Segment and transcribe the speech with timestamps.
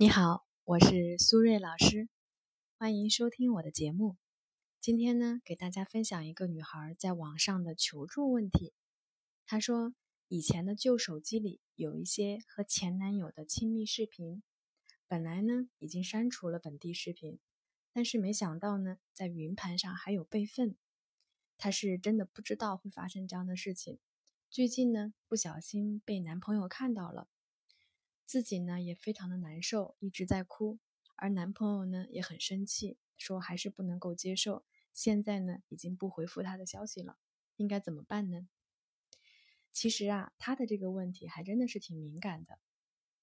[0.00, 2.08] 你好，我是苏瑞老师，
[2.78, 4.16] 欢迎收听我的节目。
[4.80, 8.72] 今天呢，给大家分享一个女孩在网上的求助问题。
[9.44, 9.92] 她说，
[10.28, 14.44] 以前的旧手机里有一些和前男友的亲密视频，
[15.08, 17.40] 本来呢已经删除了本地视频，
[17.92, 20.76] 但是没想到呢，在云盘上还有备份。
[21.56, 23.98] 她是真的不知道会发生这样的事情。
[24.48, 27.26] 最近呢，不小心被男朋友看到了。
[28.28, 30.78] 自己呢也非常的难受，一直在哭，
[31.16, 34.66] 而男朋友呢也很生气，说还是不能够接受。
[34.92, 37.16] 现在呢已经不回复他的消息了，
[37.56, 38.46] 应该怎么办呢？
[39.72, 42.58] 其实啊，他的这个问题还真的是挺敏感的，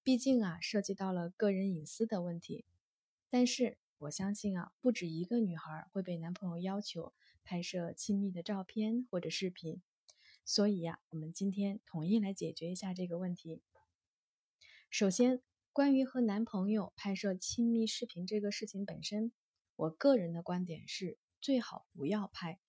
[0.02, 2.66] 毕竟啊涉及到了个人隐私的问题。
[3.30, 7.14] 但是我相信啊，不止一个女孩会被男朋友要求
[7.44, 9.84] 拍摄亲密的照片或者视频，
[10.44, 13.62] 所以呀，我们今天统一来解决一下这个问题。
[14.98, 15.42] 首先，
[15.74, 19.34] 关于和男朋友拍摄亲密视频这个事情本身，
[19.76, 22.62] 我个人的观点是最好不要拍。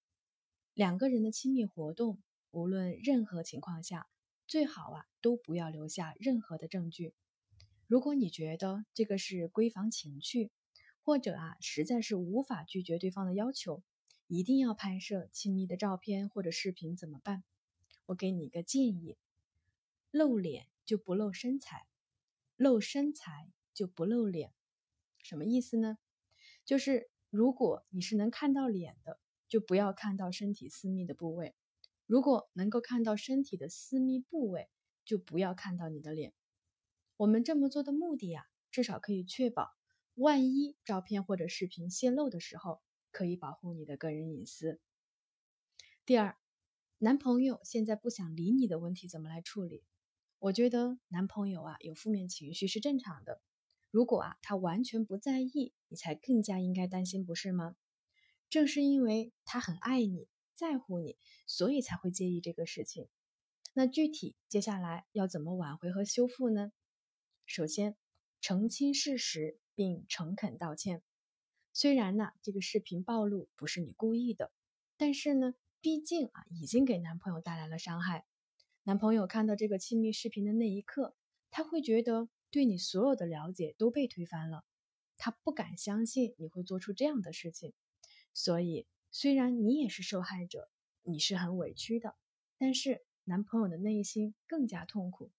[0.75, 4.09] 两个人的亲密活动，无论任何情况下，
[4.49, 7.15] 最好啊都不要留下任何的证据。
[7.87, 10.51] 如果你觉得这个是闺房情趣，
[11.05, 13.85] 或者啊实在是无法拒绝对方的要求，
[14.27, 17.45] 一定要拍摄亲密的照片或者视频怎么办？
[18.07, 19.17] 我给你一个建议：
[20.11, 21.87] 露脸就不露身材。
[22.57, 24.53] 露身材就不露脸，
[25.23, 25.99] 什么意思呢？
[26.65, 31.55] 就是如果你是能看到脸的，就不要看到身体私密的部位；
[32.07, 34.69] 如果能够看到身体的私密部位，
[35.05, 36.33] 就不要看到你的脸。
[37.17, 39.71] 我们这么做的目的呀，至少可以确保，
[40.15, 42.81] 万一照片或者视频泄露的时候，
[43.13, 44.81] 可以保护你的个人隐私。
[46.05, 46.37] 第二，
[46.99, 49.85] 男朋友现在不想理你的问题怎么来处理？
[50.39, 53.41] 我觉得男朋友啊有负面情绪是正常的，
[53.91, 57.75] 如果啊他完全不在意，你才更加应该担心，不是吗？
[58.49, 63.09] 正是因为他很爱你，在乎你，所以才会介意这个事情。
[63.73, 66.71] 那具体接下来要怎么挽回和修复呢？
[67.47, 67.97] 首先，
[68.41, 71.03] 澄清事实并诚恳道歉。
[71.73, 74.53] 虽然呢这个视频暴露不是你故意的，
[74.97, 78.27] 但是呢毕竟啊已经给男朋友带来了伤害。
[78.87, 81.17] 男朋友看到这个亲密视频的那一刻，
[81.51, 84.65] 他会觉得对你所有的了解都被推翻了，
[85.17, 87.73] 他不敢相信你会做出这样的事情。
[88.33, 90.71] 所以，虽然你也是受害者，
[91.03, 92.15] 你是很委屈的，
[92.59, 95.33] 但是男朋友的内心更加痛苦。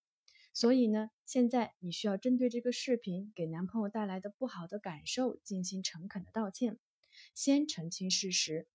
[0.54, 6.78] 所以呢，现在你需要针对这个视频给男朋友带来的不好的感受进行诚恳的道歉，
[7.34, 8.68] 先澄清事实。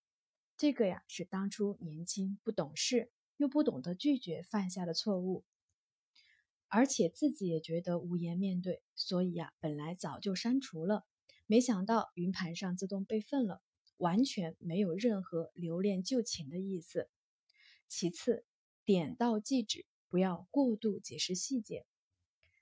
[0.57, 3.13] 这个呀，是当初年轻不懂事。
[3.43, 5.45] 又不懂得拒绝犯下的错误，
[6.69, 11.05] 而且自己也觉得无颜面对，所以呀，本来早就删除了，
[11.49, 13.61] 没想到云盘上自动备份了，
[13.97, 17.11] 完全没有任何留恋旧情的意思。
[17.89, 18.45] 其次，
[18.85, 21.85] 点到即止，不要过度解释细节。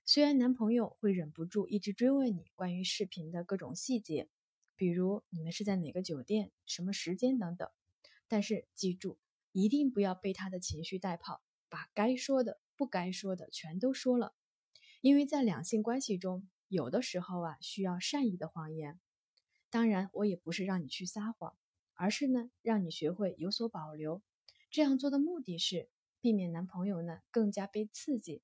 [0.03, 4.27] 虽然男朋友会忍不住一直追问你关于视频的各种细节，
[4.75, 7.69] 比如你们是在哪个酒店、什么时间等等，
[8.27, 9.19] 但是记住。
[9.51, 14.33] 一定不要被他的情绪带跑，把该说的、不该说的全都说了。
[15.01, 18.99] 因为在两性关系中，有的时候啊需要善意的谎言。
[19.69, 21.55] 当然，我也不是让你去撒谎，
[21.95, 24.21] 而是呢让你学会有所保留。
[24.69, 25.89] 这样做的目的是
[26.21, 28.41] 避免男朋友呢更加被刺激，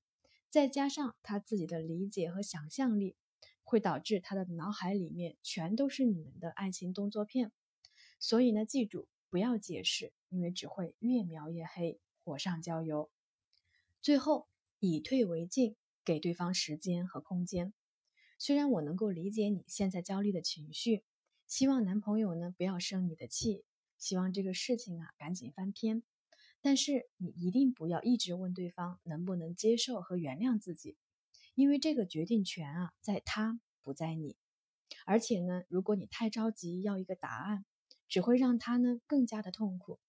[0.49, 3.15] 再加上他自己的理解和想象力，
[3.63, 7.51] 会导致他的脑海里面全都是你们的爱情动作片。
[8.19, 9.07] 所以呢，记住。
[9.29, 13.11] 不要解释，因为只会越描越黑，火上浇油。
[14.01, 14.47] 最后
[14.79, 17.73] 以退为进，给对方时间和空间。
[18.39, 21.03] 虽然我能够理解你现在焦虑的情绪，
[21.45, 23.65] 希望男朋友呢不要生你的气，
[23.97, 26.03] 希望这个事情啊赶紧翻篇。
[26.61, 30.95] 但是你一定不要一直问对方能不能接受和原谅自己，
[31.53, 34.37] 因为这个决定权啊在他不在你。
[35.05, 37.65] 而且呢，如果你太着急要一个答案。
[38.07, 39.99] 只会让他呢更加的痛苦。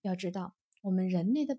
[0.00, 1.58] 要知道，我们人类的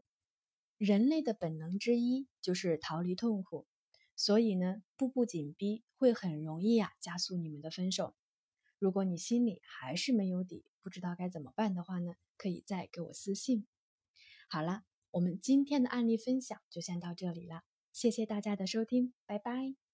[0.77, 3.67] 人类的本能之一就是逃离痛苦，
[4.15, 8.15] 所以呢，步步紧逼会很容易呀加速你们的分手。
[8.77, 13.67] 如果你心里还是没有底，不知道该怎么办的话呢，可以再给我私信。
[14.47, 19.88] 好了，我们今天的案例分享就先到这里了，谢谢大家的收听，拜拜。